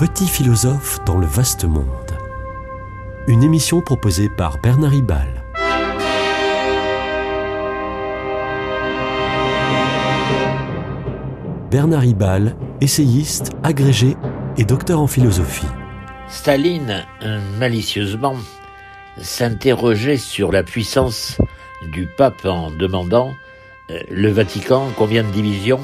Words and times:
petit 0.00 0.26
philosophe 0.26 0.98
dans 1.04 1.18
le 1.18 1.26
vaste 1.26 1.66
monde. 1.66 1.84
Une 3.28 3.42
émission 3.42 3.82
proposée 3.82 4.30
par 4.30 4.56
Bernard 4.56 4.92
Ribal. 4.92 5.44
Bernard 11.70 12.00
Ribal, 12.00 12.56
essayiste, 12.80 13.50
agrégé 13.62 14.16
et 14.56 14.64
docteur 14.64 15.00
en 15.00 15.06
philosophie. 15.06 15.68
Staline, 16.30 17.04
malicieusement, 17.58 18.36
s'interrogeait 19.20 20.16
sur 20.16 20.50
la 20.50 20.62
puissance 20.62 21.36
du 21.92 22.06
pape 22.06 22.46
en 22.46 22.70
demandant 22.70 23.34
euh, 23.90 24.00
le 24.10 24.30
Vatican, 24.30 24.86
combien 24.96 25.24
de 25.24 25.30
divisions? 25.30 25.80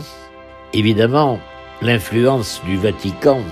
Évidemment, 0.72 1.38
l'influence 1.82 2.62
du 2.64 2.78
Vatican 2.78 3.42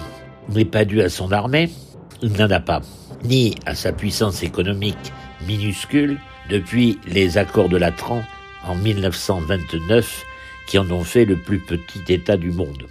n'est 0.48 0.64
pas 0.64 0.84
due 0.84 1.02
à 1.02 1.08
son 1.08 1.32
armée, 1.32 1.70
il 2.22 2.32
n'en 2.32 2.50
a 2.50 2.60
pas, 2.60 2.80
ni 3.24 3.54
à 3.66 3.74
sa 3.74 3.92
puissance 3.92 4.42
économique 4.42 5.12
minuscule 5.46 6.18
depuis 6.50 6.98
les 7.06 7.38
accords 7.38 7.68
de 7.68 7.76
Latran 7.76 8.22
en 8.66 8.74
1929 8.74 10.24
qui 10.66 10.78
en 10.78 10.90
ont 10.90 11.04
fait 11.04 11.24
le 11.24 11.36
plus 11.36 11.58
petit 11.58 12.00
État 12.12 12.36
du 12.36 12.50
monde. 12.50 12.84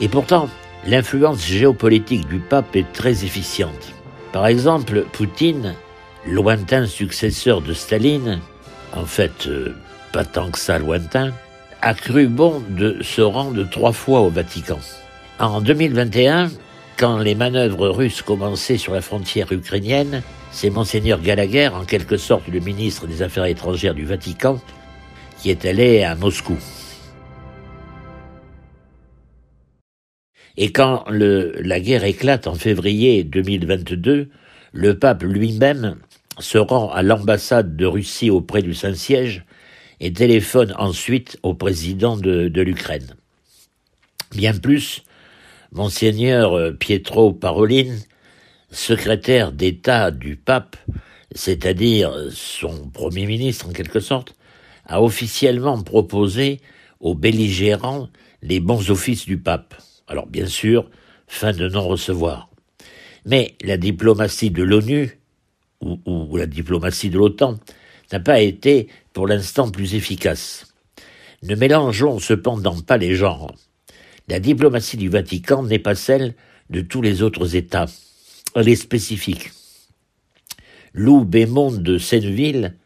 Et 0.00 0.08
pourtant, 0.08 0.48
l'influence 0.86 1.44
géopolitique 1.46 2.26
du 2.28 2.38
pape 2.38 2.74
est 2.74 2.92
très 2.92 3.24
efficiente. 3.24 3.92
Par 4.32 4.46
exemple, 4.46 5.04
Poutine, 5.12 5.74
lointain 6.26 6.86
successeur 6.86 7.60
de 7.60 7.72
Staline, 7.72 8.40
en 8.94 9.04
fait 9.04 9.46
euh, 9.46 9.74
pas 10.12 10.24
tant 10.24 10.50
que 10.50 10.58
ça 10.58 10.78
lointain, 10.78 11.32
a 11.80 11.94
cru 11.94 12.26
bon 12.26 12.62
de 12.70 13.02
se 13.02 13.20
rendre 13.20 13.68
trois 13.68 13.92
fois 13.92 14.20
au 14.20 14.30
Vatican. 14.30 14.78
En 15.38 15.60
2021, 15.60 16.50
quand 17.02 17.18
les 17.18 17.34
manœuvres 17.34 17.88
russes 17.88 18.22
commençaient 18.22 18.78
sur 18.78 18.94
la 18.94 19.00
frontière 19.00 19.50
ukrainienne, 19.50 20.22
c'est 20.52 20.70
monseigneur 20.70 21.20
Gallagher, 21.20 21.66
en 21.66 21.84
quelque 21.84 22.16
sorte 22.16 22.46
le 22.46 22.60
ministre 22.60 23.08
des 23.08 23.22
Affaires 23.22 23.46
étrangères 23.46 23.96
du 23.96 24.04
Vatican, 24.04 24.60
qui 25.40 25.50
est 25.50 25.64
allé 25.64 26.04
à 26.04 26.14
Moscou. 26.14 26.56
Et 30.56 30.70
quand 30.70 31.04
la 31.10 31.80
guerre 31.80 32.04
éclate 32.04 32.46
en 32.46 32.54
février 32.54 33.24
2022, 33.24 34.28
le 34.72 34.98
pape 35.00 35.24
lui-même 35.24 35.96
se 36.38 36.58
rend 36.58 36.88
à 36.92 37.02
l'ambassade 37.02 37.74
de 37.74 37.84
Russie 37.84 38.30
auprès 38.30 38.62
du 38.62 38.74
Saint-Siège 38.74 39.44
et 39.98 40.12
téléphone 40.12 40.72
ensuite 40.78 41.36
au 41.42 41.54
président 41.54 42.16
de, 42.16 42.46
de 42.46 42.62
l'Ukraine. 42.62 43.16
Bien 44.30 44.56
plus, 44.56 45.02
monseigneur 45.72 46.76
Pietro 46.78 47.32
Parolin, 47.32 47.96
secrétaire 48.70 49.52
d'État 49.52 50.10
du 50.10 50.36
pape, 50.36 50.76
c'est-à-dire 51.34 52.14
son 52.30 52.88
premier 52.90 53.26
ministre 53.26 53.68
en 53.68 53.72
quelque 53.72 54.00
sorte, 54.00 54.34
a 54.86 55.02
officiellement 55.02 55.82
proposé 55.82 56.60
aux 57.00 57.14
belligérants 57.14 58.08
les 58.42 58.60
bons 58.60 58.90
offices 58.90 59.26
du 59.26 59.38
pape. 59.38 59.74
Alors 60.06 60.26
bien 60.26 60.46
sûr, 60.46 60.90
fin 61.26 61.52
de 61.52 61.68
non-recevoir. 61.68 62.50
Mais 63.24 63.54
la 63.62 63.76
diplomatie 63.76 64.50
de 64.50 64.62
l'ONU, 64.62 65.18
ou, 65.80 66.36
la 66.36 66.46
diplomatie 66.46 67.10
de 67.10 67.18
l'OTAN, 67.18 67.56
n'a 68.12 68.20
pas 68.20 68.40
été 68.40 68.88
pour 69.12 69.26
l'instant 69.26 69.70
plus 69.70 69.94
efficace. 69.94 70.74
Ne 71.42 71.54
mélangeons 71.54 72.18
cependant 72.18 72.80
pas 72.80 72.98
les 72.98 73.14
genres. 73.14 73.54
La 74.28 74.40
diplomatie 74.40 74.96
du 74.96 75.08
Vatican 75.08 75.62
n'est 75.62 75.78
pas 75.78 75.94
celle 75.94 76.34
de 76.70 76.80
tous 76.80 77.02
les 77.02 77.22
autres 77.22 77.56
États. 77.56 77.86
Elle 78.54 78.68
est 78.68 78.76
spécifique. 78.76 79.50
Lou 80.94 81.24
Bémond 81.24 81.72
de 81.72 81.98
Senneville, 81.98 82.76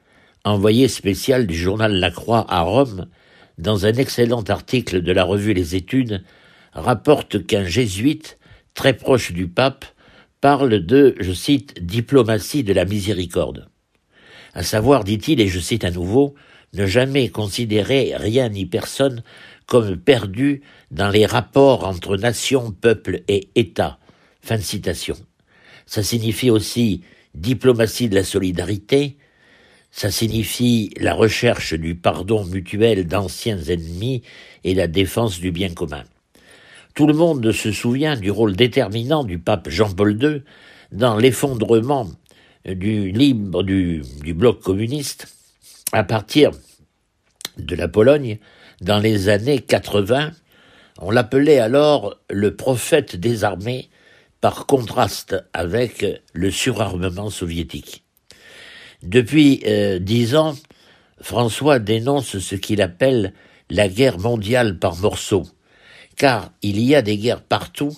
envoyé 0.44 0.88
spécial 0.88 1.46
du 1.46 1.56
journal 1.56 1.92
La 1.92 2.10
Croix 2.10 2.46
à 2.48 2.62
Rome, 2.62 3.06
dans 3.58 3.86
un 3.86 3.92
excellent 3.94 4.42
article 4.42 5.02
de 5.02 5.12
la 5.12 5.24
revue 5.24 5.54
Les 5.54 5.74
Études, 5.74 6.22
rapporte 6.72 7.44
qu'un 7.46 7.64
jésuite, 7.64 8.38
très 8.74 8.94
proche 8.94 9.32
du 9.32 9.48
pape, 9.48 9.84
parle 10.40 10.84
de, 10.84 11.14
je 11.18 11.32
cite, 11.32 11.84
diplomatie 11.84 12.62
de 12.62 12.72
la 12.72 12.84
miséricorde. 12.84 13.68
À 14.54 14.62
savoir, 14.62 15.04
dit-il, 15.04 15.40
et 15.40 15.48
je 15.48 15.60
cite 15.60 15.84
à 15.84 15.90
nouveau, 15.90 16.34
ne 16.74 16.86
jamais 16.86 17.28
considérer 17.28 18.12
rien 18.16 18.48
ni 18.48 18.66
personne 18.66 19.22
comme 19.66 19.96
perdu 19.96 20.62
dans 20.90 21.08
les 21.08 21.26
rapports 21.26 21.84
entre 21.84 22.16
nation, 22.16 22.70
peuple 22.72 23.22
et 23.28 23.48
État. 23.54 23.98
Fin 24.40 24.56
de 24.56 24.62
citation. 24.62 25.16
Ça 25.86 26.02
signifie 26.02 26.50
aussi 26.50 27.02
diplomatie 27.34 28.08
de 28.08 28.14
la 28.14 28.24
solidarité, 28.24 29.16
ça 29.90 30.10
signifie 30.10 30.90
la 30.98 31.14
recherche 31.14 31.74
du 31.74 31.94
pardon 31.94 32.44
mutuel 32.44 33.06
d'anciens 33.06 33.58
ennemis 33.58 34.22
et 34.64 34.74
la 34.74 34.86
défense 34.86 35.40
du 35.40 35.50
bien 35.50 35.70
commun. 35.70 36.04
Tout 36.94 37.06
le 37.06 37.14
monde 37.14 37.52
se 37.52 37.72
souvient 37.72 38.16
du 38.16 38.30
rôle 38.30 38.56
déterminant 38.56 39.24
du 39.24 39.38
pape 39.38 39.68
Jean-Paul 39.68 40.22
II 40.22 40.42
dans 40.92 41.16
l'effondrement 41.16 42.10
du 42.64 43.12
du 43.12 44.34
bloc 44.34 44.60
communiste 44.60 45.28
à 45.92 46.04
partir 46.04 46.50
de 47.58 47.74
la 47.74 47.88
Pologne 47.88 48.38
dans 48.80 48.98
les 48.98 49.28
années 49.28 49.60
80. 49.60 50.32
On 50.98 51.10
l'appelait 51.10 51.58
alors 51.58 52.16
le 52.30 52.56
prophète 52.56 53.16
des 53.16 53.44
armées 53.44 53.88
par 54.40 54.66
contraste 54.66 55.36
avec 55.52 56.04
le 56.32 56.50
surarmement 56.50 57.30
soviétique. 57.30 58.04
Depuis 59.02 59.62
euh, 59.66 59.98
dix 59.98 60.36
ans, 60.36 60.54
François 61.20 61.78
dénonce 61.78 62.38
ce 62.38 62.54
qu'il 62.54 62.82
appelle 62.82 63.32
la 63.70 63.88
guerre 63.88 64.18
mondiale 64.18 64.78
par 64.78 64.96
morceaux, 64.96 65.46
car 66.16 66.52
il 66.62 66.80
y 66.80 66.94
a 66.94 67.02
des 67.02 67.18
guerres 67.18 67.42
partout, 67.42 67.96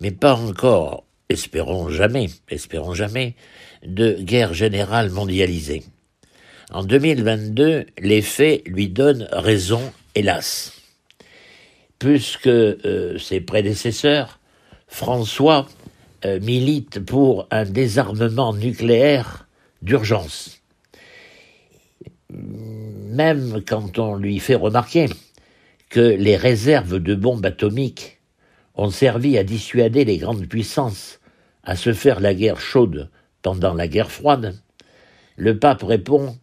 mais 0.00 0.10
pas 0.10 0.34
encore, 0.34 1.04
espérons 1.28 1.88
jamais, 1.88 2.26
espérons 2.48 2.94
jamais, 2.94 3.34
de 3.84 4.14
guerre 4.14 4.54
générale 4.54 5.10
mondialisée. 5.10 5.82
En 6.72 6.84
2022, 6.84 7.86
les 7.98 8.22
faits 8.22 8.62
lui 8.66 8.88
donnent 8.88 9.28
raison, 9.32 9.82
hélas. 10.14 10.72
Puisque 11.98 12.46
euh, 12.46 13.18
ses 13.18 13.40
prédécesseurs, 13.40 14.40
François 14.86 15.68
euh, 16.24 16.40
milite 16.40 17.00
pour 17.00 17.46
un 17.50 17.64
désarmement 17.64 18.54
nucléaire 18.54 19.48
d'urgence. 19.82 20.60
Même 22.30 23.62
quand 23.66 23.98
on 23.98 24.16
lui 24.16 24.38
fait 24.38 24.54
remarquer 24.54 25.06
que 25.88 26.00
les 26.00 26.36
réserves 26.36 26.98
de 26.98 27.14
bombes 27.14 27.44
atomiques 27.44 28.20
ont 28.74 28.90
servi 28.90 29.36
à 29.36 29.44
dissuader 29.44 30.04
les 30.04 30.18
grandes 30.18 30.46
puissances 30.46 31.20
à 31.64 31.76
se 31.76 31.92
faire 31.92 32.20
la 32.20 32.34
guerre 32.34 32.60
chaude 32.60 33.10
pendant 33.42 33.74
la 33.74 33.88
guerre 33.88 34.10
froide, 34.10 34.60
le 35.36 35.58
pape 35.58 35.82
répond 35.82 36.36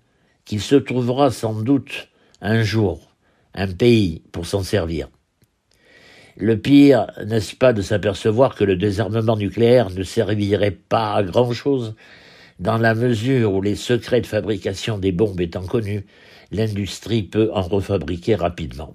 qu'il 0.46 0.62
se 0.62 0.76
trouvera 0.76 1.32
sans 1.32 1.62
doute 1.62 2.10
un 2.42 2.64
jour 2.64 3.07
un 3.58 3.68
pays 3.68 4.22
pour 4.32 4.46
s'en 4.46 4.64
servir. 4.64 5.10
Le 6.38 6.58
pire, 6.58 7.08
n'est-ce 7.26 7.56
pas, 7.56 7.74
de 7.74 7.82
s'apercevoir 7.82 8.56
que 8.56 8.64
le 8.64 8.76
désarmement 8.78 9.36
nucléaire 9.36 9.90
ne 9.90 10.04
servirait 10.04 10.72
pas 10.72 11.16
à 11.16 11.24
grand-chose, 11.24 11.96
dans 12.60 12.78
la 12.78 12.94
mesure 12.94 13.54
où 13.54 13.62
les 13.62 13.76
secrets 13.76 14.22
de 14.22 14.28
fabrication 14.28 15.00
des 15.00 15.12
bombes 15.12 15.42
étant 15.42 15.66
connus, 15.66 16.06
l'industrie 16.52 17.24
peut 17.24 17.50
en 17.54 17.62
refabriquer 17.62 18.36
rapidement. 18.36 18.94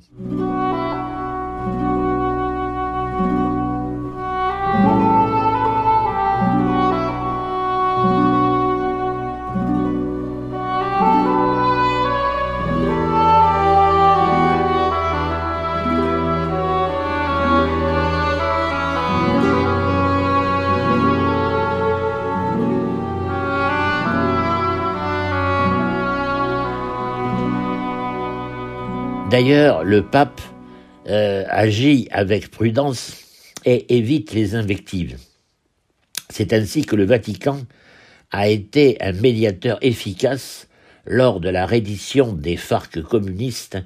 D'ailleurs, 29.33 29.83
le 29.83 30.03
pape 30.03 30.43
euh, 31.09 31.45
agit 31.49 32.07
avec 32.11 32.51
prudence 32.51 33.17
et 33.65 33.97
évite 33.97 34.35
les 34.35 34.55
invectives. 34.55 35.17
C'est 36.29 36.53
ainsi 36.53 36.85
que 36.85 36.97
le 36.97 37.07
Vatican 37.07 37.63
a 38.31 38.49
été 38.49 38.99
un 39.01 39.13
médiateur 39.13 39.79
efficace 39.81 40.69
lors 41.07 41.41
de 41.41 41.49
la 41.49 41.65
reddition 41.65 42.35
des 42.35 42.59
FARC 42.59 43.01
communistes 43.01 43.79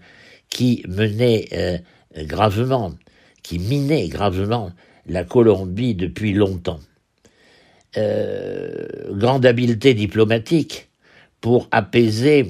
qui 0.49 0.83
menaient 0.89 1.47
euh, 1.53 1.79
gravement, 2.25 2.95
qui 3.45 3.61
minaient 3.61 4.09
gravement 4.09 4.73
la 5.07 5.23
Colombie 5.23 5.95
depuis 5.95 6.33
longtemps. 6.33 6.81
Euh, 7.97 8.89
grande 9.13 9.47
habileté 9.47 9.95
diplomatique 9.95 10.89
pour 11.41 11.69
apaiser 11.71 12.49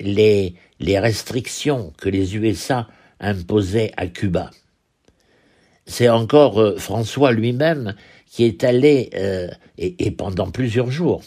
les, 0.00 0.54
les 0.80 0.98
restrictions 0.98 1.92
que 1.98 2.08
les 2.08 2.36
USA 2.36 2.88
imposaient 3.20 3.92
à 3.96 4.06
Cuba. 4.06 4.50
C'est 5.86 6.10
encore 6.10 6.60
euh, 6.60 6.76
François 6.76 7.32
lui-même 7.32 7.94
qui 8.26 8.44
est 8.44 8.62
allé, 8.62 9.10
euh, 9.14 9.48
et, 9.78 10.10
pendant 10.10 10.50
plusieurs 10.50 10.90
jours, 10.90 11.22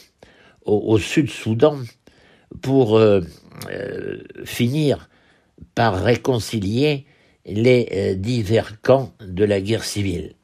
au, 0.65 0.99
Sud-Soudan 0.99 1.79
pour 2.61 2.95
euh, 2.95 3.21
finir 4.45 5.09
par 5.73 6.03
réconcilier 6.03 7.07
les 7.47 8.15
divers 8.15 8.79
camps 8.81 9.13
de 9.19 9.43
la 9.43 9.59
guerre 9.61 9.83
civile. 9.83 10.35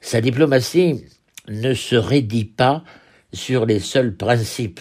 Sa 0.00 0.20
diplomatie 0.20 1.04
ne 1.48 1.74
se 1.74 1.96
rédit 1.96 2.44
pas 2.44 2.84
sur 3.32 3.66
les 3.66 3.80
seuls 3.80 4.16
principes, 4.16 4.80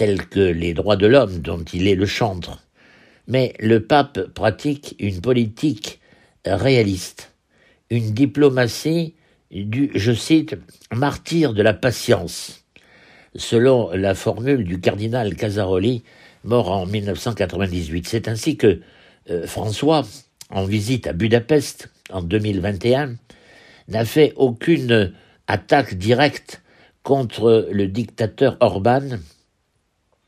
tels 0.00 0.26
que 0.28 0.40
les 0.40 0.72
droits 0.72 0.96
de 0.96 1.06
l'homme 1.06 1.40
dont 1.40 1.62
il 1.74 1.86
est 1.86 1.94
le 1.94 2.06
chantre, 2.06 2.66
mais 3.28 3.52
le 3.58 3.84
pape 3.84 4.28
pratique 4.32 4.96
une 4.98 5.20
politique 5.20 6.00
réaliste, 6.46 7.34
une 7.90 8.14
diplomatie 8.14 9.12
du, 9.50 9.90
je 9.94 10.12
cite, 10.12 10.56
martyr 10.90 11.52
de 11.52 11.62
la 11.62 11.74
patience, 11.74 12.64
selon 13.36 13.90
la 13.90 14.14
formule 14.14 14.64
du 14.64 14.80
cardinal 14.80 15.36
Casaroli, 15.36 16.02
mort 16.44 16.70
en 16.70 16.86
1998. 16.86 18.08
C'est 18.08 18.26
ainsi 18.26 18.56
que 18.56 18.80
euh, 19.28 19.46
François, 19.46 20.06
en 20.48 20.64
visite 20.64 21.08
à 21.08 21.12
Budapest 21.12 21.90
en 22.10 22.22
2021, 22.22 23.16
n'a 23.88 24.04
fait 24.06 24.32
aucune 24.36 25.12
attaque 25.46 25.92
directe 25.92 26.62
contre 27.02 27.68
le 27.70 27.86
dictateur 27.86 28.56
Orban, 28.60 29.18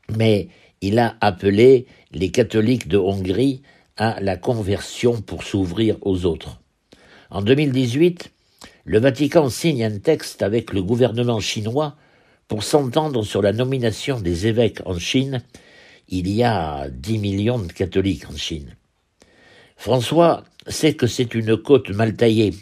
mais 0.09 0.47
il 0.81 0.99
a 0.99 1.15
appelé 1.21 1.85
les 2.11 2.29
catholiques 2.29 2.87
de 2.87 2.97
Hongrie 2.97 3.61
à 3.97 4.19
la 4.21 4.37
conversion 4.37 5.21
pour 5.21 5.43
s'ouvrir 5.43 5.97
aux 6.01 6.25
autres. 6.25 6.59
En 7.29 7.41
2018, 7.41 8.31
le 8.85 8.99
Vatican 8.99 9.49
signe 9.49 9.83
un 9.83 9.99
texte 9.99 10.41
avec 10.41 10.73
le 10.73 10.83
gouvernement 10.83 11.39
chinois 11.39 11.95
pour 12.47 12.63
s'entendre 12.63 13.23
sur 13.23 13.41
la 13.41 13.53
nomination 13.53 14.19
des 14.19 14.47
évêques 14.47 14.81
en 14.85 14.99
Chine. 14.99 15.41
Il 16.09 16.29
y 16.29 16.43
a 16.43 16.89
10 16.89 17.17
millions 17.17 17.59
de 17.59 17.71
catholiques 17.71 18.29
en 18.29 18.35
Chine. 18.35 18.75
François 19.77 20.43
sait 20.67 20.93
que 20.93 21.07
c'est 21.07 21.33
une 21.33 21.57
côte 21.57 21.89
mal 21.89 22.15
taillée 22.15 22.53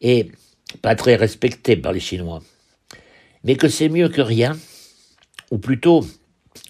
et 0.00 0.30
pas 0.80 0.94
très 0.94 1.16
respectée 1.16 1.76
par 1.76 1.92
les 1.92 2.00
Chinois, 2.00 2.42
mais 3.44 3.56
que 3.56 3.68
c'est 3.68 3.88
mieux 3.88 4.08
que 4.08 4.20
rien, 4.20 4.56
ou 5.50 5.58
plutôt 5.58 6.04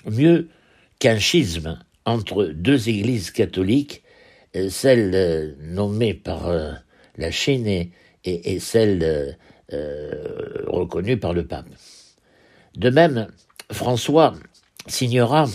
mieux 0.07 0.49
qu'un 0.99 1.19
schisme 1.19 1.79
entre 2.05 2.45
deux 2.45 2.89
églises 2.89 3.31
catholiques, 3.31 4.03
euh, 4.57 4.69
celle 4.69 5.13
euh, 5.15 5.53
nommée 5.61 6.15
par 6.15 6.49
euh, 6.49 6.73
la 7.17 7.31
Chine 7.31 7.67
et, 7.67 8.61
celle 8.61 9.37
reconnue 10.67 11.17
par 11.17 11.33
le 11.33 11.47
pape. 11.47 11.67
De 12.77 12.89
même, 12.89 13.27
François 13.71 14.35
signera 14.87 15.49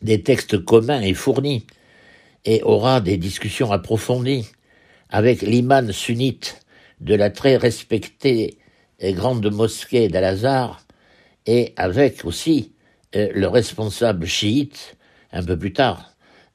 des 0.00 0.22
textes 0.22 0.64
communs 0.64 1.00
et 1.00 1.12
fournis 1.12 1.66
et 2.44 2.62
aura 2.62 3.00
des 3.00 3.18
discussions 3.18 3.72
approfondies 3.72 4.46
avec 5.10 5.42
l'imam 5.42 5.92
sunnite 5.92 6.62
de 7.00 7.14
la 7.14 7.30
très 7.30 7.56
respectée 7.56 8.58
et 9.00 9.12
grande 9.12 9.52
mosquée 9.52 10.08
d'Al-Azhar 10.08 10.86
et 11.46 11.74
avec 11.76 12.24
aussi 12.24 12.72
le 13.16 13.46
responsable 13.46 14.26
chiite, 14.26 14.96
un 15.32 15.42
peu 15.42 15.58
plus 15.58 15.72
tard, 15.72 16.12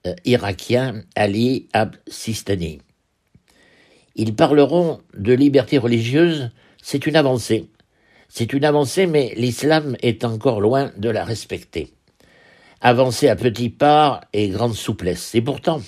euh, 0.08 0.14
irakien 0.26 1.04
Ali 1.16 1.68
Ab-Sistani. 1.74 2.80
Ils 4.16 4.36
parleront 4.36 5.02
de 5.18 5.34
liberté 5.34 5.78
religieuse, 5.78 6.52
c'est 6.82 7.08
une 7.08 7.16
avancée. 7.16 7.70
C'est 8.30 8.54
une 8.54 8.66
avancée, 8.66 9.08
mais 9.08 9.34
l'islam 9.36 9.96
est 10.02 10.24
encore 10.24 10.62
loin 10.62 10.92
de 10.98 11.10
la 11.10 11.24
respecter. 11.24 11.94
Avancée 12.82 13.30
à 13.30 13.36
petits 13.36 13.70
pas 13.70 14.22
et 14.34 14.50
grande 14.50 14.74
souplesse. 14.74 15.36
Et 15.36 15.42
pourtant, 15.42 15.82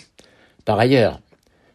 par 0.66 0.80
ailleurs, 0.80 1.20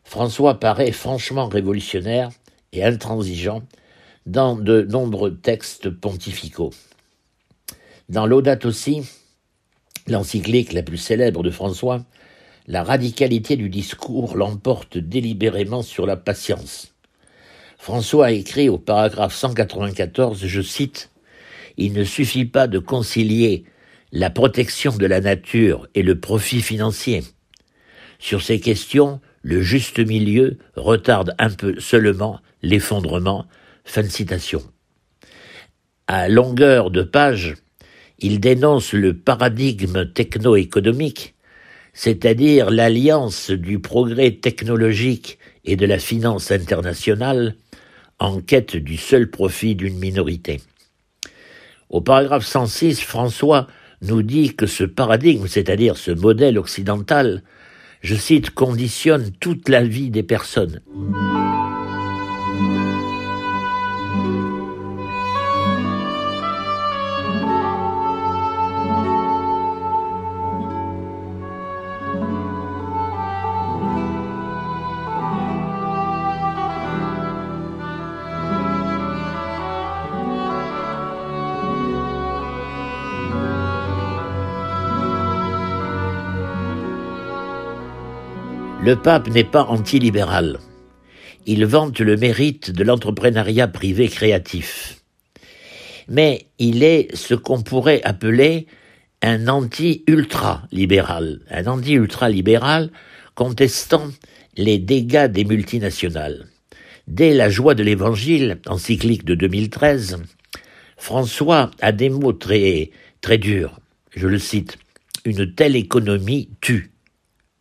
François 0.05 0.61
paraît 0.61 0.93
franchement 0.93 1.49
révolutionnaire 1.49 2.31
et 2.73 2.85
intransigeant 2.85 3.63
dans 4.27 4.57
de 4.57 4.83
nombreux 4.83 5.35
textes 5.35 5.91
pontificaux. 5.91 6.71
Dans 8.09 8.25
l'Audate 8.25 8.65
aussi, 8.65 9.03
l'encyclique 10.07 10.73
la 10.73 10.83
plus 10.83 10.97
célèbre 10.97 11.43
de 11.43 11.51
François, 11.51 12.07
la 12.67 12.83
radicalité 12.83 13.57
du 13.57 13.69
discours 13.69 14.35
l'emporte 14.35 14.97
délibérément 14.97 15.83
sur 15.83 16.07
la 16.07 16.17
patience. 16.17 16.95
François 17.77 18.27
a 18.27 18.31
écrit 18.31 18.71
au 18.71 18.79
paragraphe 18.79 19.35
194, 19.35 20.47
je 20.47 20.63
cite, 20.63 21.11
Il 21.77 21.93
ne 21.93 22.03
suffit 22.03 22.47
pas 22.47 22.67
de 22.67 22.79
concilier 22.79 23.65
la 24.11 24.31
protection 24.31 24.97
de 24.97 25.07
la 25.07 25.21
nature 25.21 25.87
et 25.95 26.03
le 26.03 26.19
profit 26.19 26.63
financier. 26.63 27.25
Sur 28.19 28.41
ces 28.41 28.59
questions, 28.59 29.21
le 29.43 29.61
juste 29.61 29.99
milieu 29.99 30.57
retarde 30.77 31.35
un 31.39 31.51
peu 31.51 31.79
seulement 31.79 32.41
l'effondrement. 32.63 33.45
Fin 33.85 34.03
de 34.03 34.09
citation. 34.09 34.63
À 36.07 36.29
longueur 36.29 36.91
de 36.91 37.03
page, 37.03 37.55
il 38.19 38.41
dénonce 38.41 38.93
le 38.93 39.15
paradigme 39.15 40.11
techno-économique, 40.13 41.35
c'est-à-dire 41.93 42.71
l'alliance 42.71 43.51
du 43.51 43.79
progrès 43.79 44.33
technologique 44.33 45.39
et 45.65 45.77
de 45.77 45.87
la 45.87 45.99
finance 45.99 46.51
internationale 46.51 47.55
en 48.19 48.41
quête 48.41 48.77
du 48.77 48.97
seul 48.97 49.31
profit 49.31 49.75
d'une 49.75 49.99
minorité. 49.99 50.61
Au 51.91 52.01
paragraphe 52.01 52.47
106, 52.47 53.01
François 53.01 53.67
nous 54.03 54.23
dit 54.23 54.55
que 54.55 54.67
ce 54.67 54.85
paradigme, 54.85 55.47
c'est-à-dire 55.47 55.97
ce 55.97 56.11
modèle 56.11 56.59
occidental, 56.59 57.43
je 58.03 58.15
cite, 58.15 58.51
conditionne 58.51 59.31
toute 59.41 59.69
la 59.69 59.83
vie 59.83 60.11
des 60.11 60.23
personnes. 60.23 60.81
Le 88.81 88.95
pape 88.95 89.29
n'est 89.29 89.43
pas 89.43 89.65
antilibéral. 89.65 90.61
Il 91.47 91.67
vante 91.67 91.99
le 91.99 92.17
mérite 92.17 92.71
de 92.71 92.85
l'entrepreneuriat 92.85 93.67
privé 93.67 94.09
créatif. 94.09 95.03
Mais 96.07 96.47
il 96.61 96.85
est 96.85 97.15
ce 97.15 97.35
qu'on 97.35 97.61
pourrait 97.63 98.01
appeler 98.05 98.69
un 99.21 99.49
anti-ultra-libéral, 99.49 101.41
un 101.51 101.67
anti-ultra-libéral 101.67 102.93
contestant 103.35 104.07
les 104.57 104.79
dégâts 104.79 105.27
des 105.27 105.45
multinationales. 105.45 106.47
Dès 107.09 107.35
la 107.35 107.51
joie 107.51 107.75
de 107.75 107.83
l'Évangile, 107.83 108.61
encyclique 108.69 109.25
de 109.25 109.35
2013, 109.35 110.23
François 110.97 111.73
a 111.81 111.91
des 111.91 112.11
mots 112.11 112.33
très, 112.33 112.93
très 113.23 113.39
durs. 113.39 113.81
Je 114.15 114.29
le 114.29 114.39
cite. 114.39 114.79
Une 115.25 115.53
telle 115.53 115.75
économie 115.75 116.51
tue. 116.61 116.93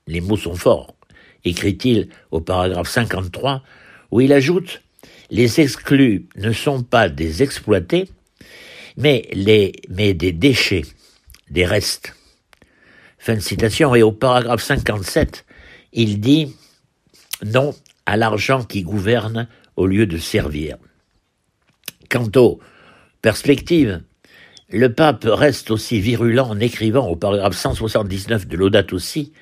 Les 0.05 0.21
mots 0.21 0.37
sont 0.37 0.55
forts 0.55 0.96
écrit-il 1.45 2.09
au 2.31 2.41
paragraphe 2.41 2.89
53, 2.89 3.63
où 4.11 4.21
il 4.21 4.33
ajoute 4.33 4.81
Les 5.31 5.59
exclus 5.59 6.27
ne 6.35 6.51
sont 6.51 6.83
pas 6.83 7.09
des 7.09 7.43
exploités, 7.43 8.09
mais, 8.97 9.27
les, 9.33 9.73
mais 9.89 10.13
des 10.13 10.31
déchets, 10.31 10.85
des 11.49 11.65
restes. 11.65 12.13
Fin 13.17 13.35
de 13.35 13.39
citation. 13.39 13.93
Et 13.95 14.03
au 14.03 14.11
paragraphe 14.11 14.63
57, 14.63 15.45
il 15.93 16.19
dit 16.19 16.55
non 17.45 17.75
à 18.05 18.17
l'argent 18.17 18.63
qui 18.63 18.83
gouverne 18.83 19.47
au 19.75 19.85
lieu 19.85 20.05
de 20.05 20.17
servir. 20.17 20.77
Quant 22.09 22.29
aux 22.35 22.59
perspectives, 23.21 24.01
le 24.69 24.93
pape 24.93 25.25
reste 25.25 25.71
aussi 25.71 25.99
virulent 25.99 26.49
en 26.49 26.59
écrivant 26.59 27.07
au 27.07 27.15
paragraphe 27.15 27.55
179 27.55 28.47
de 28.47 28.57
l'Audate 28.57 28.93
aussi 28.93 29.33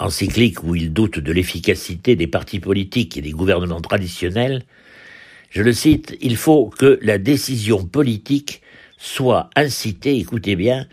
encyclique 0.00 0.62
où 0.64 0.74
il 0.74 0.92
doute 0.92 1.18
de 1.18 1.32
l'efficacité 1.32 2.16
des 2.16 2.26
partis 2.26 2.58
politiques 2.58 3.16
et 3.16 3.22
des 3.22 3.30
gouvernements 3.30 3.80
traditionnels, 3.80 4.64
Je 5.50 5.62
le 5.62 5.72
cite, 5.72 6.16
il 6.20 6.36
faut 6.36 6.66
que 6.68 6.98
la 7.02 7.18
décision 7.18 7.84
politique 7.84 8.62
soit 8.98 9.50
incitée, 9.56 10.16
écoutez 10.16 10.54
bien, 10.54 10.86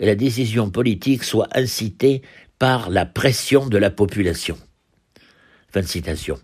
la 0.00 0.16
décision 0.16 0.68
politique 0.70 1.22
soit 1.22 1.48
incitée 1.54 2.22
par 2.58 2.90
la 2.90 3.06
pression 3.06 3.68
de 3.68 3.78
la 3.78 3.90
population. 3.90 4.58
Fin 5.72 5.82
citation. 5.82 6.38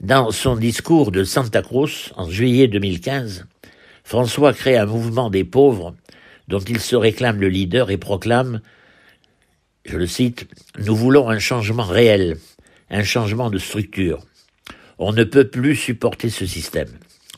Dans 0.00 0.30
son 0.30 0.56
discours 0.56 1.10
de 1.10 1.24
Santa 1.24 1.62
Cruz 1.62 2.12
en 2.16 2.30
juillet 2.30 2.68
2015, 2.68 3.46
François 4.04 4.52
crée 4.52 4.76
un 4.76 4.86
mouvement 4.86 5.30
des 5.30 5.44
pauvres 5.44 5.94
dont 6.46 6.60
il 6.60 6.78
se 6.78 6.94
réclame 6.94 7.40
le 7.40 7.48
leader 7.48 7.90
et 7.90 7.96
proclame, 7.96 8.60
je 9.84 9.96
le 9.96 10.06
cite, 10.06 10.46
Nous 10.78 10.96
voulons 10.96 11.28
un 11.28 11.38
changement 11.38 11.84
réel, 11.84 12.38
un 12.90 13.04
changement 13.04 13.50
de 13.50 13.58
structure. 13.58 14.24
On 14.98 15.12
ne 15.12 15.24
peut 15.24 15.48
plus 15.48 15.76
supporter 15.76 16.30
ce 16.30 16.46
système. 16.46 16.88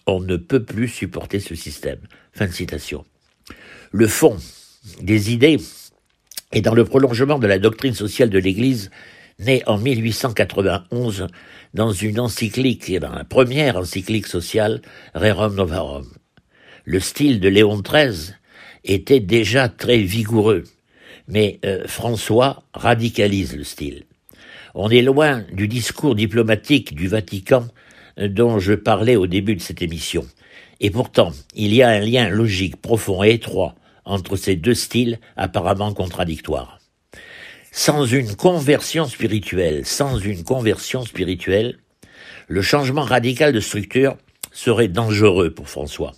On 0.07 0.21
ne 0.21 0.37
peut 0.37 0.63
plus 0.63 0.89
supporter 0.89 1.41
ce 1.41 1.55
système. 1.55 1.99
Fin 2.33 2.47
de 2.47 2.53
citation. 2.53 3.05
Le 3.93 4.07
fond 4.07 4.37
des 5.01 5.33
idées 5.33 5.59
est 6.53 6.61
dans 6.61 6.75
le 6.75 6.85
prolongement 6.85 7.39
de 7.39 7.47
la 7.47 7.59
doctrine 7.59 7.95
sociale 7.95 8.31
de 8.31 8.39
l'Église 8.39 8.91
née 9.39 9.63
en 9.67 9.79
1891 9.79 11.27
dans 11.75 11.93
une 11.93 12.21
encyclique, 12.21 12.97
dans 12.99 13.13
la 13.13 13.25
première 13.25 13.77
encyclique 13.77 14.27
sociale, 14.27 14.81
Rerum 15.15 15.57
Novarum. 15.57 16.07
Le 16.85 17.01
style 17.01 17.41
de 17.41 17.49
Léon 17.49 17.81
XIII 17.81 18.35
était 18.85 19.21
déjà 19.21 19.69
très 19.69 19.99
vigoureux, 19.99 20.65
mais 21.29 21.59
euh, 21.65 21.87
François 21.87 22.63
radicalise 22.75 23.57
le 23.57 23.65
style. 23.65 24.05
On 24.75 24.91
est 24.91 25.03
loin 25.03 25.45
du 25.53 25.69
discours 25.69 26.15
diplomatique 26.15 26.95
du 26.95 27.09
Vatican 27.09 27.67
euh, 28.19 28.29
dont 28.29 28.59
je 28.59 28.75
parlais 28.75 29.17
au 29.17 29.27
début 29.27 29.57
de 29.57 29.61
cette 29.61 29.83
émission. 29.83 30.27
Et 30.81 30.91
pourtant, 30.91 31.33
il 31.55 31.75
y 31.75 31.83
a 31.83 31.89
un 31.89 32.01
lien 32.01 32.29
logique 32.29 32.77
profond 32.77 33.25
et 33.25 33.33
étroit 33.33 33.75
entre 34.05 34.37
ces 34.37 34.57
deux 34.57 34.75
styles 34.75 35.19
apparemment 35.37 35.93
contradictoires. 35.93 36.79
Sans 37.73 38.07
une 38.07 38.37
conversion 38.37 39.07
spirituelle, 39.07 39.85
sans 39.85 40.19
une 40.19 40.45
conversion 40.45 41.05
spirituelle, 41.05 41.79
le 42.49 42.63
changement 42.63 43.03
radical 43.03 43.53
de 43.53 43.61
structure 43.61 44.17
serait 44.53 44.89
dangereux 44.89 45.53
pour 45.53 45.69
François. 45.69 46.13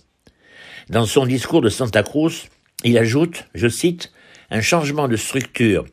Dans 0.89 1.05
son 1.05 1.25
discours 1.25 1.61
de 1.61 1.69
Santa 1.69 2.03
Cruz, 2.03 2.47
il 2.83 2.97
ajoute, 2.97 3.45
je 3.53 3.67
cite, 3.67 4.11
un 4.51 4.61
changement 4.61 5.07
de 5.07 5.15
structure 5.15 5.85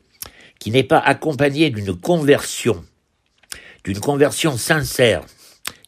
qui 0.59 0.71
n'est 0.71 0.83
pas 0.83 0.99
accompagné 0.99 1.69
d'une 1.69 1.95
conversion, 1.95 2.83
d'une 3.83 3.99
conversion 3.99 4.57
sincère 4.57 5.23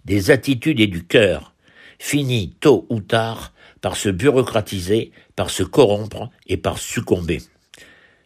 des 0.05 0.31
attitudes 0.31 0.79
et 0.79 0.87
du 0.87 1.05
cœur, 1.05 1.53
finit 1.97 2.55
tôt 2.59 2.85
ou 2.89 3.01
tard 3.01 3.53
par 3.81 3.95
se 3.95 4.09
bureaucratiser, 4.09 5.11
par 5.35 5.49
se 5.49 5.63
corrompre 5.63 6.29
et 6.47 6.57
par 6.57 6.77
succomber. 6.77 7.41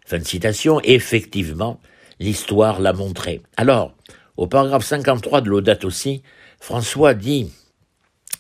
Fin 0.06 0.20
de 0.20 0.24
citation, 0.26 0.80
effectivement, 0.84 1.80
l'histoire 2.20 2.80
l'a 2.80 2.94
montré. 2.94 3.42
Alors, 3.58 3.96
au 4.38 4.48
paragraphe 4.48 4.86
53 4.86 5.42
de 5.42 5.50
l'audate 5.50 5.86
aussi, 5.86 6.24
François 6.60 7.14
dit, 7.14 7.52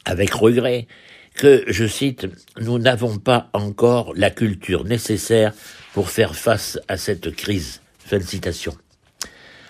avec 0.05 0.33
regret, 0.33 0.87
que, 1.35 1.63
je 1.67 1.85
cite, 1.85 2.27
nous 2.59 2.77
n'avons 2.77 3.17
pas 3.17 3.49
encore 3.53 4.13
la 4.15 4.29
culture 4.29 4.83
nécessaire 4.83 5.53
pour 5.93 6.09
faire 6.09 6.35
face 6.35 6.79
à 6.87 6.97
cette 6.97 7.33
crise. 7.35 7.81
Fin 7.99 8.17
de 8.17 8.23
citation. 8.23 8.75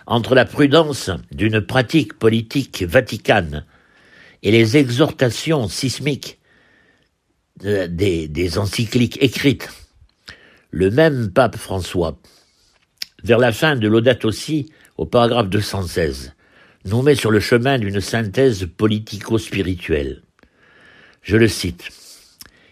Entre 0.07 0.33
la 0.33 0.45
prudence 0.45 1.11
d'une 1.31 1.61
pratique 1.61 2.17
politique 2.17 2.83
vaticane 2.83 3.65
et 4.41 4.51
les 4.51 4.75
exhortations 4.77 5.67
sismiques 5.67 6.39
des, 7.61 8.57
encycliques 8.57 9.21
écrites 9.21 9.69
le 10.71 10.89
même 10.89 11.31
pape 11.31 11.55
François, 11.55 12.17
vers 13.23 13.37
la 13.37 13.51
fin 13.51 13.75
de 13.75 13.87
l'audate 13.87 14.25
aussi, 14.25 14.71
au 14.97 15.05
paragraphe 15.05 15.49
216, 15.49 16.33
nous 16.85 17.03
met 17.03 17.13
sur 17.13 17.29
le 17.29 17.39
chemin 17.39 17.77
d'une 17.77 18.01
synthèse 18.01 18.67
politico-spirituelle. 18.75 20.23
Je 21.21 21.37
le 21.37 21.47
cite. 21.47 21.89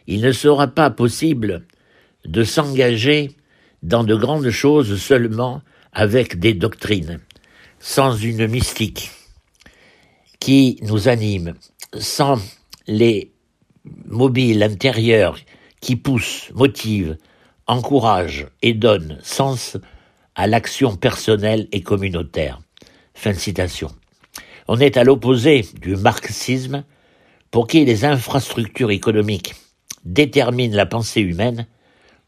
Il 0.07 0.21
ne 0.21 0.31
sera 0.31 0.67
pas 0.67 0.89
possible 0.89 1.63
de 2.25 2.43
s'engager 2.43 3.35
dans 3.81 4.03
de 4.03 4.15
grandes 4.15 4.49
choses 4.49 4.99
seulement 5.01 5.61
avec 5.93 6.39
des 6.39 6.53
doctrines, 6.53 7.19
sans 7.79 8.15
une 8.15 8.47
mystique 8.47 9.11
qui 10.39 10.79
nous 10.83 11.07
anime, 11.07 11.53
sans 11.97 12.37
les 12.87 13.31
mobiles 14.05 14.63
intérieurs 14.63 15.37
qui 15.81 15.95
poussent, 15.95 16.51
motivent, 16.53 17.17
encourage 17.67 18.47
et 18.61 18.73
donne 18.73 19.17
sens 19.23 19.77
à 20.35 20.47
l'action 20.47 20.95
personnelle 20.95 21.67
et 21.71 21.81
communautaire. 21.81 22.61
Fin 23.13 23.31
de 23.31 23.37
citation. 23.37 23.91
On 24.67 24.79
est 24.79 24.97
à 24.97 25.03
l'opposé 25.03 25.65
du 25.81 25.95
marxisme 25.95 26.83
pour 27.49 27.67
qui 27.67 27.83
les 27.83 28.05
infrastructures 28.05 28.91
économiques 28.91 29.55
déterminent 30.05 30.75
la 30.75 30.85
pensée 30.85 31.21
humaine. 31.21 31.67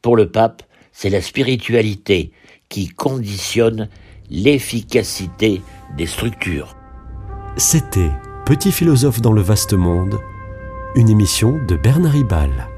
Pour 0.01 0.17
le 0.17 0.29
pape, 0.29 0.63
c'est 0.93 1.09
la 1.09 1.21
spiritualité 1.21 2.31
qui 2.69 2.87
conditionne 2.87 3.89
l'efficacité 4.29 5.61
des 5.97 6.07
structures. 6.07 6.77
C'était 7.57 8.11
Petit 8.45 8.73
philosophe 8.73 9.21
dans 9.21 9.31
le 9.31 9.41
vaste 9.41 9.73
monde, 9.73 10.19
une 10.95 11.07
émission 11.07 11.59
de 11.65 11.77
Bernard 11.77 12.11
Ribal. 12.11 12.72